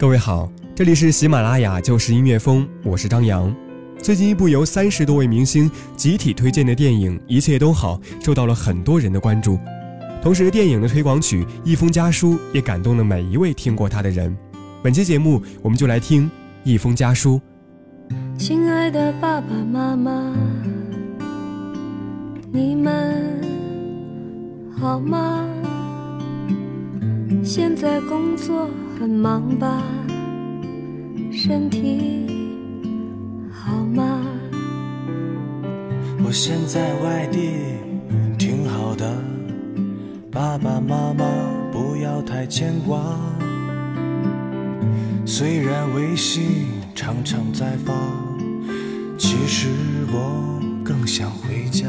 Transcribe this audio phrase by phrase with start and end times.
[0.00, 3.54] 各位好，这里是喜马拉雅，就是音乐风，我是张扬。
[3.98, 9.58] 最近一部由三十多位明星集体推荐的电影《一切都好》，受到了很多人的关注。
[10.22, 14.34] 同时，电影的推广曲《一封家书》也感动了每一位听过它的人。
[14.82, 16.24] 本期节目，我们就来听
[16.64, 17.38] 《一封家书》。
[18.38, 20.34] 亲爱的爸爸妈妈，
[22.50, 23.38] 你们
[24.78, 25.46] 好吗？
[27.44, 28.66] 现在工作
[29.00, 29.82] 很忙吧？
[31.32, 32.26] 身体
[33.50, 34.20] 好吗？
[36.22, 37.78] 我现在外地
[38.36, 39.10] 挺好的。
[40.30, 41.24] 爸爸妈妈
[41.72, 43.00] 不要太牵挂，
[45.24, 47.94] 虽然微信常常在发，
[49.16, 49.70] 其实
[50.12, 51.86] 我更想回家。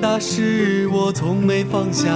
[0.00, 2.08] 大事我从没放下，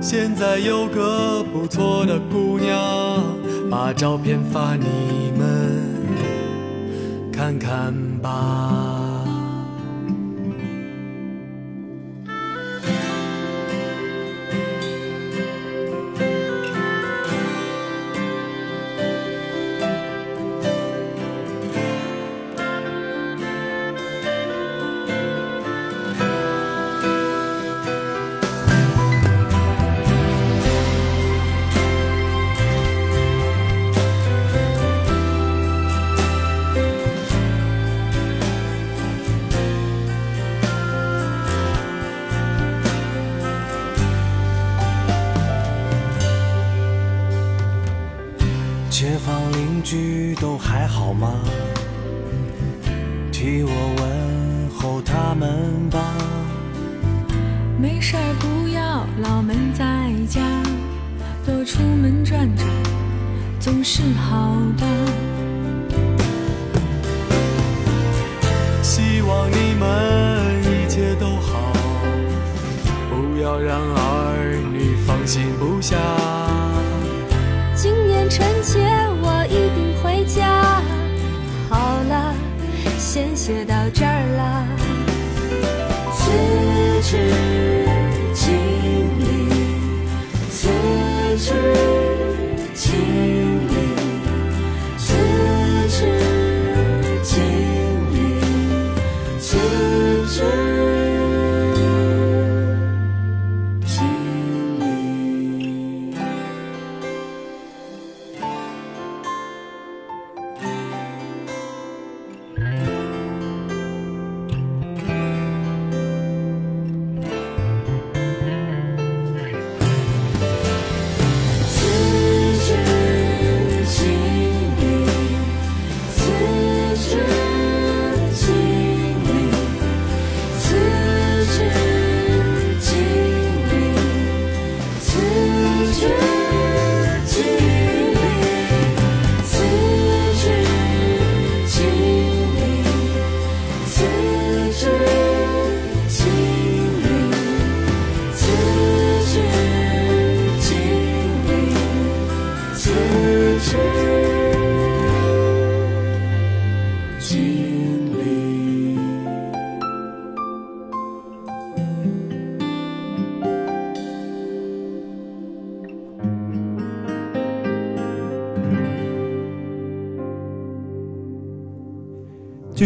[0.00, 3.22] 现在有个不错的姑娘，
[3.70, 5.82] 把照片发你们
[7.30, 8.85] 看看吧。
[49.86, 51.32] 居都还好吗？
[53.30, 56.00] 替我问候他们吧。
[57.80, 59.84] 没事儿不要老闷在
[60.28, 60.40] 家，
[61.44, 62.66] 多出门转转
[63.60, 64.84] 总是好的。
[68.82, 71.72] 希望你们一切都好，
[73.08, 75.96] 不要让儿女放心不下。
[77.76, 78.85] 今年春节。
[83.16, 84.66] 先写到这儿了。
[86.12, 87.85] 辞职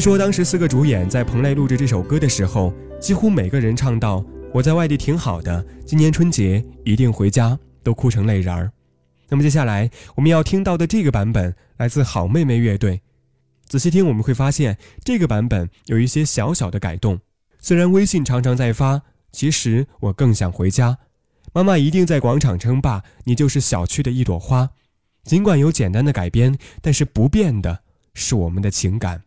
[0.00, 4.24] 说当时四个主演在棚内录制这首歌的时候，几乎每个人唱到
[4.54, 8.70] “我在外地挺好的，今年春节一定回家”，都哭成泪人儿。
[9.28, 13.00] 那么接下来我们要听到的这个版本来自好妹妹乐队。
[13.66, 17.20] 仔细听，我们会发现这个版本有一些小小的改动。
[17.58, 20.98] 虽然微信常常在发，其实我更想回家。
[21.52, 24.70] 妈妈一定在广场称霸，你就是小区的一朵花。
[25.24, 27.80] 尽管有简单的改编，但是不变的
[28.14, 29.22] 是我们的情感。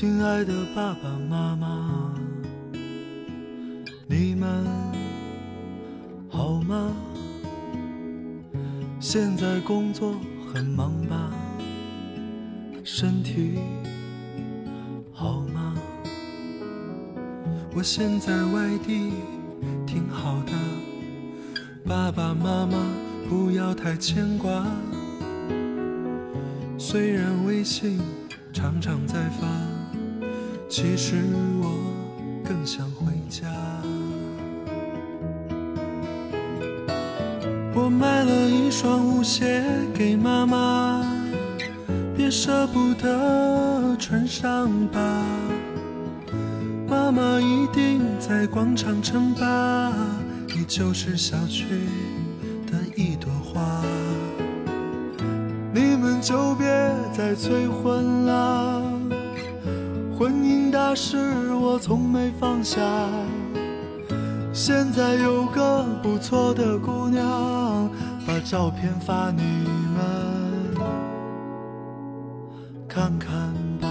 [0.00, 2.14] 亲爱的爸爸妈妈，
[4.06, 4.64] 你们
[6.30, 6.94] 好吗？
[9.00, 10.14] 现在工作
[10.54, 11.32] 很忙吧？
[12.84, 13.58] 身体
[15.12, 15.74] 好吗？
[17.74, 19.10] 我现在外地
[19.84, 20.52] 挺好的，
[21.84, 22.78] 爸爸妈妈
[23.28, 24.64] 不要太牵挂。
[26.78, 28.00] 虽然微信
[28.52, 29.77] 常常在发。
[30.68, 31.16] 其实
[31.62, 31.74] 我
[32.44, 33.46] 更想回家。
[37.74, 41.04] 我买了一双舞鞋给妈妈，
[42.14, 45.00] 别舍不得穿上吧。
[46.86, 49.92] 妈妈一定在广场称霸，
[50.48, 51.64] 你就是小区
[52.66, 53.82] 的一朵花。
[55.72, 56.66] 你们就别
[57.12, 58.87] 再催婚了。
[60.88, 62.80] 婚姻大事我从没放下，
[64.54, 67.90] 现在有个不错的姑娘，
[68.26, 69.42] 把照片发你
[69.94, 70.74] 们
[72.88, 73.52] 看看
[73.82, 73.88] 吧。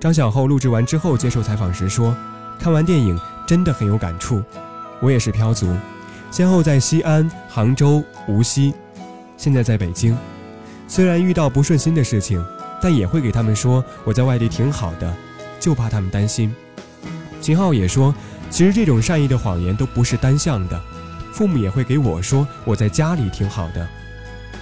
[0.00, 2.12] 张小厚录制完之后接受采访时说
[2.58, 3.16] ：“看完电影
[3.46, 4.42] 真的很有感触，
[5.00, 5.72] 我也是漂族，
[6.32, 8.74] 先后在西安、杭州、无锡，
[9.36, 10.16] 现在在北京，
[10.88, 12.44] 虽然遇到不顺心的事情。”
[12.80, 15.14] 但也会给他们说我在外地挺好的，
[15.58, 16.54] 就怕他们担心。
[17.40, 18.14] 秦昊也说，
[18.50, 20.80] 其实这种善意的谎言都不是单向的，
[21.32, 23.86] 父母也会给我说我在家里挺好的。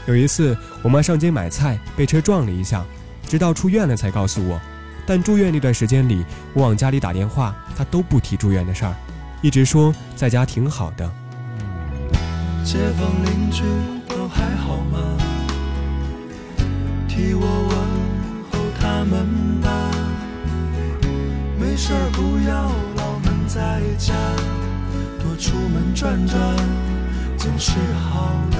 [0.06, 2.84] 有一次，我妈上街买菜被车撞了一下，
[3.26, 4.60] 直到出院了才告诉我。
[5.06, 8.94] 但住院那段时间里，我往家里打电话，她都不提住院的事儿，
[9.40, 11.10] 一直说在家挺好的。
[12.64, 13.62] 街坊邻居
[14.08, 14.98] 都还好吗？
[17.08, 17.93] 替我问。
[21.74, 24.14] 没事不要老闷在家，
[25.18, 26.38] 多出门转转
[27.36, 28.58] 总是好的。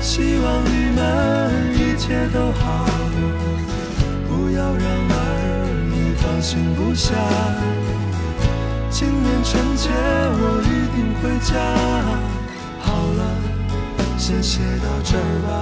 [0.00, 1.00] 希望你们
[1.76, 2.86] 一切都好，
[4.26, 5.16] 不要让儿
[5.92, 7.14] 女放心不下。
[8.90, 11.54] 今年春节我一定回家。
[12.80, 13.22] 好了，
[14.18, 15.54] 先写到这儿吧。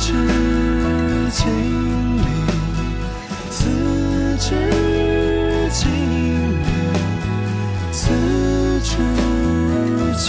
[0.00, 0.12] 此致
[1.32, 1.42] 敬
[2.16, 2.22] 礼，
[3.50, 3.58] 此
[4.38, 4.54] 致
[5.72, 5.90] 敬
[6.52, 6.64] 礼，
[7.90, 8.00] 此
[8.84, 8.90] 致
[10.16, 10.26] 敬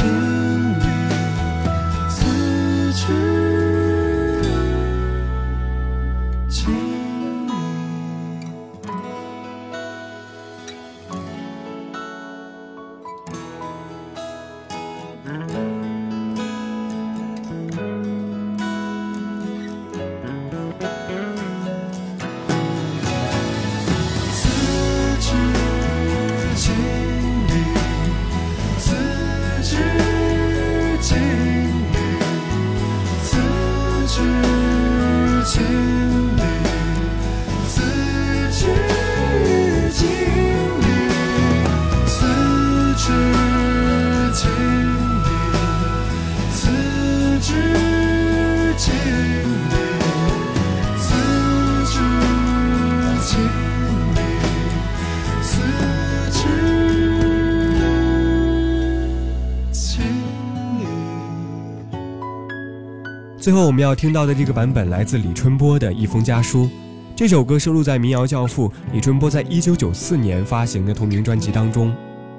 [63.49, 66.69] 最后我们要听到的这个版本来自李春波的一封家书。
[67.15, 71.91] 这首歌收录在民谣教父李春波在一九九四年发行的同名专辑当中。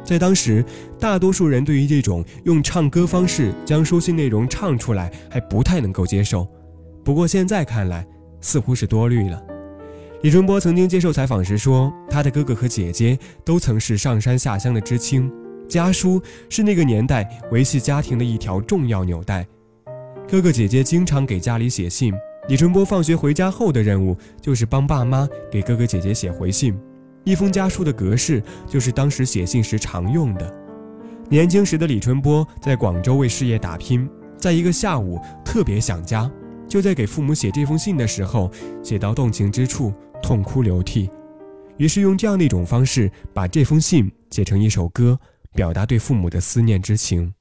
[0.04, 0.64] 在当时，
[1.00, 6.46] 大多数人对于这种用唱歌方式将书信内容唱出来还不太能够接受。
[7.04, 8.06] 不过现在看来，
[8.40, 9.42] 似乎是多虑了。
[10.22, 15.28] 李春波曾经接受采访时说，他的哥哥和姐姐都曾是上山下乡的知青，
[15.68, 19.44] 家书是那个年代维系家庭的一条重要纽带。
[20.30, 22.14] 哥哥姐姐经常给家里写信，
[22.46, 26.78] 李春波放学回家后的任务就是帮爸妈给哥哥姐姐写回信。
[27.24, 30.54] 一封家书的格式就是当时写信时常用的。
[31.28, 34.08] 年轻时的李春波在广州为事业打拼，
[34.38, 36.30] 在一个下午特别想家，
[36.68, 38.48] 就在给父母写这封信的时候，
[38.84, 41.10] 写到动情之处痛哭流涕，
[41.76, 45.18] 于是用这样的一种方式把这封信写成一首歌，
[45.54, 47.34] 表达对父母的思念之情。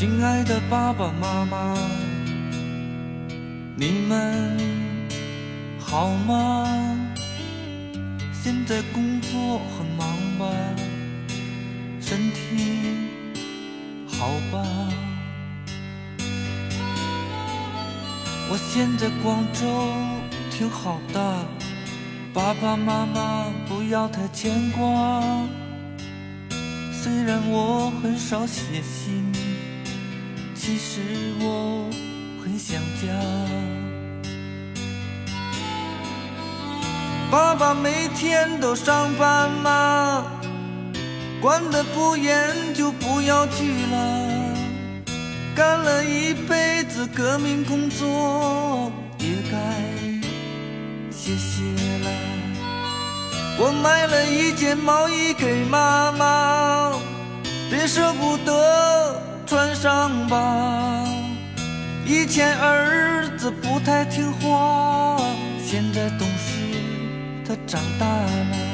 [0.00, 1.76] 亲爱的爸爸妈妈，
[3.76, 4.56] 你们
[5.78, 6.66] 好吗？
[8.32, 10.46] 现在工作很忙吧？
[12.00, 12.96] 身体
[14.06, 14.66] 好吧？
[18.48, 19.68] 我现在广州
[20.50, 21.46] 挺好的，
[22.32, 25.22] 爸爸妈妈不要太牵挂。
[26.90, 29.49] 虽然我很少写信。
[30.70, 31.00] 其实
[31.40, 31.90] 我
[32.40, 33.08] 很想家，
[37.28, 40.24] 爸爸每天都上班吗？
[41.40, 44.54] 管得不严就不要去了。
[45.56, 49.58] 干了一辈子革命工作，也该
[51.10, 51.64] 歇歇
[52.04, 52.10] 了。
[53.58, 56.92] 我买了一件毛衣给妈妈，
[57.68, 59.29] 别舍不得。
[59.50, 61.04] 穿上吧，
[62.06, 65.20] 以前儿子不太听话，
[65.60, 66.54] 现在懂事，
[67.44, 68.69] 他长大了。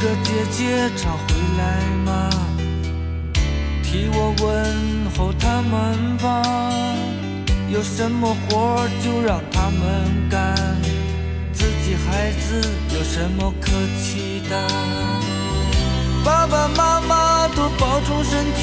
[0.00, 1.24] 哥哥姐姐常回
[1.58, 1.62] 来
[2.06, 2.30] 吗？
[3.84, 6.42] 替我问候他们吧。
[7.68, 10.56] 有什么活就让他们干，
[11.52, 13.70] 自己孩子有什么可
[14.02, 14.68] 气的？
[16.24, 18.62] 爸爸妈妈多保重身体，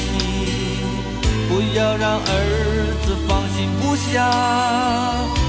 [1.48, 5.47] 不要让儿子放心不下。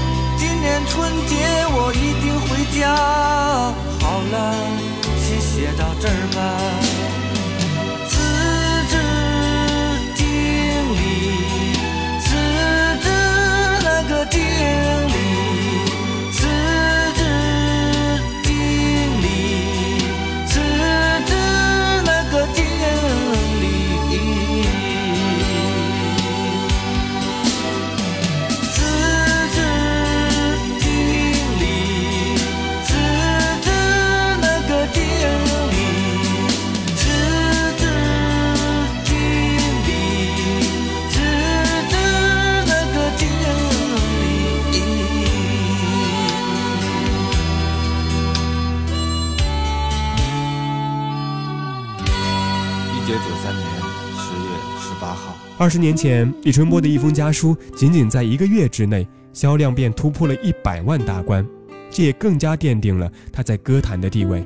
[55.60, 61.46] 二十年前，李春波的一封家书，仅仅在一个月之内，销量便突破了一百万大关，
[61.90, 64.42] 这也更加奠定了他在歌坛的地位。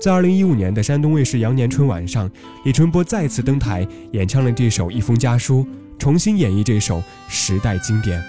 [0.00, 2.30] 在二零一五年的山东卫视羊年春晚上，
[2.64, 5.64] 李春波再次登台演唱了这首《一封家书》，
[5.98, 8.22] 重新演绎这首时代经典。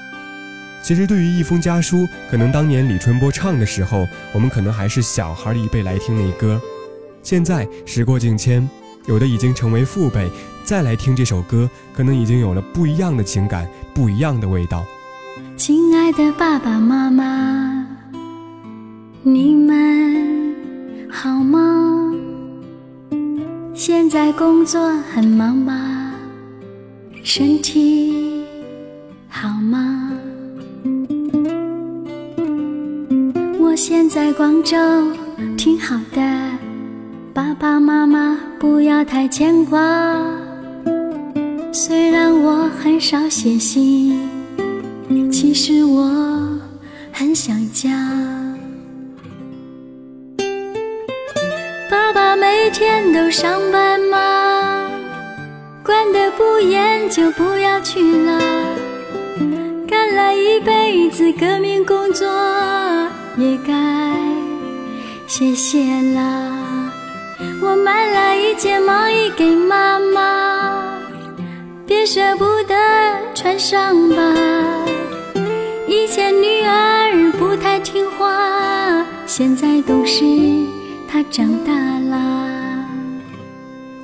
[0.81, 1.97] 其实，对于《一封家书》，
[2.31, 6.59] 可能当年李春波唱的时候，我们可能还是小孩一辈来听那歌。
[7.21, 8.67] 现在时过境迁。
[9.05, 10.29] 有的已经成为父辈，
[10.63, 14.85] 再来听这首歌，可能已经有了不一样的情感，不一样的味道。
[15.57, 17.85] 亲爱的爸爸妈妈，
[19.23, 20.55] 你们
[21.09, 22.13] 好吗？
[23.73, 26.13] 现在工作很忙吗？
[27.23, 28.45] 身体
[29.27, 30.11] 好吗？
[33.59, 34.77] 我现在广州
[35.57, 36.21] 挺好的，
[37.33, 38.30] 爸爸妈妈。
[38.61, 39.79] 不要太牵挂，
[41.73, 44.19] 虽然我很少写信，
[45.31, 46.07] 其实我
[47.11, 47.89] 很想家。
[51.89, 54.87] 爸爸每天都上班吗？
[55.83, 58.39] 管得不严就不要去了。
[59.87, 62.27] 干了一辈子革命工作，
[63.37, 63.73] 也该
[65.25, 65.79] 歇歇
[66.13, 66.60] 了。
[67.71, 70.93] 我买了一件毛衣给妈妈，
[71.87, 72.75] 别舍不得
[73.33, 74.15] 穿上吧。
[75.87, 80.21] 以前女儿不太听话，现在懂事，
[81.07, 82.85] 她长大啦。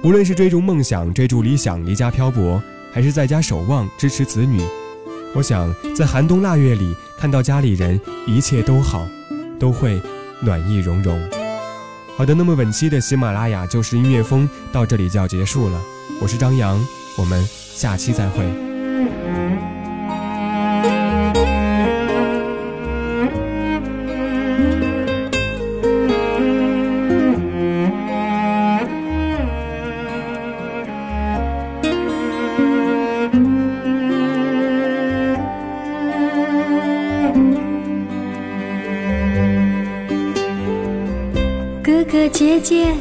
[0.01, 4.61] 无论是追逐梦想、追逐理想、离家漂泊，还是在家守望、支持子女，
[5.35, 9.05] 我想在寒冬腊月里看到家里人一切都好，
[9.59, 10.01] 都会
[10.41, 11.21] 暖意融融。
[12.17, 15.79] 好的，那么本期的喜马拉雅就是音乐风到这里就要结束了。
[16.19, 16.83] 我是张扬，
[17.15, 18.66] 我们下期再会。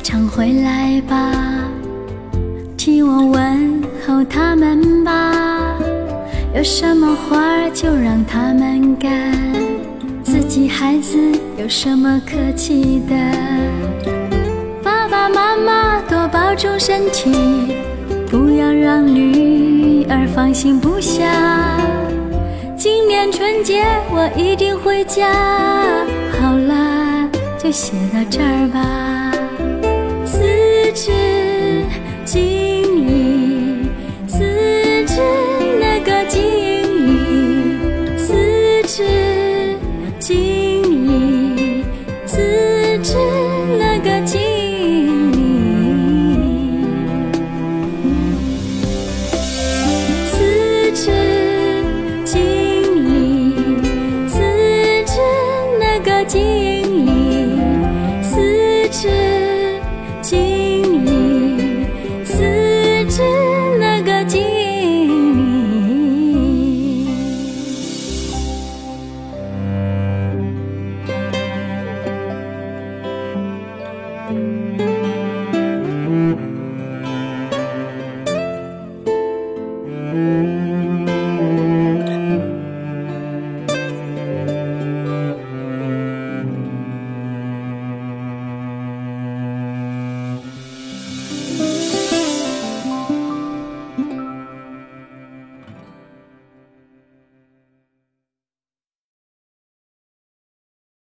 [0.09, 1.33] 常回来吧，
[2.77, 5.77] 替我问候他们吧。
[6.55, 9.33] 有什么活儿就让他们干，
[10.23, 11.19] 自己孩子
[11.59, 13.17] 有什么可气的？
[14.81, 17.75] 爸爸妈妈多保重身体，
[18.31, 21.25] 不要让女儿放心不下。
[22.77, 23.83] 今年春节
[24.13, 25.33] 我一定回家。
[26.39, 27.29] 好啦。
[27.59, 28.81] 就写到这儿吧，
[30.97, 31.26] 辞职。